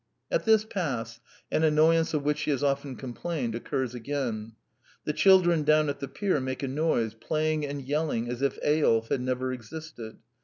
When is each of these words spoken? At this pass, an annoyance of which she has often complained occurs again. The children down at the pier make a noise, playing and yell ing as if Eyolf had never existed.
At 0.31 0.45
this 0.45 0.65
pass, 0.65 1.19
an 1.51 1.63
annoyance 1.63 2.15
of 2.15 2.23
which 2.23 2.39
she 2.39 2.49
has 2.49 2.63
often 2.63 2.95
complained 2.95 3.53
occurs 3.53 3.93
again. 3.93 4.53
The 5.05 5.13
children 5.13 5.61
down 5.61 5.89
at 5.89 5.99
the 5.99 6.07
pier 6.07 6.39
make 6.39 6.63
a 6.63 6.67
noise, 6.67 7.13
playing 7.13 7.67
and 7.67 7.83
yell 7.83 8.09
ing 8.09 8.27
as 8.27 8.41
if 8.41 8.57
Eyolf 8.63 9.09
had 9.09 9.21
never 9.21 9.53
existed. 9.53 10.17